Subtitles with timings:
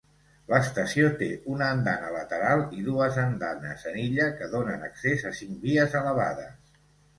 [0.51, 5.63] L'estació té una andana lateral i dues andanes en illa que donen accés a cinc
[5.69, 6.77] vies elevades.